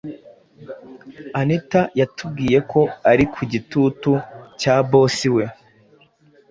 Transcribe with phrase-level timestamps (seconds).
[1.39, 4.11] anita yatubwiye ko ari ku gitutu
[4.59, 5.43] cya 'boss' we